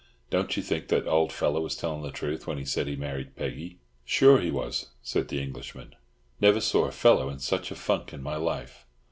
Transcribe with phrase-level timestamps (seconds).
[0.31, 3.35] "Don't you think that old fellow was telling the truth when he said he married
[3.35, 5.93] Peggy?" "Sure he was," said the Englishman.
[6.41, 8.87] "Never saw a fellow in such a funk in my life."